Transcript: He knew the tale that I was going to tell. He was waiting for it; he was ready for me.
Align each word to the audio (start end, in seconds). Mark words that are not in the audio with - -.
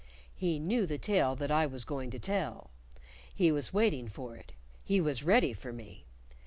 He 0.33 0.57
knew 0.57 0.87
the 0.87 0.97
tale 0.97 1.35
that 1.35 1.51
I 1.51 1.67
was 1.67 1.85
going 1.85 2.09
to 2.09 2.17
tell. 2.17 2.71
He 3.35 3.51
was 3.51 3.71
waiting 3.71 4.07
for 4.07 4.35
it; 4.35 4.51
he 4.83 4.99
was 4.99 5.23
ready 5.23 5.53
for 5.53 5.71
me. 5.71 6.05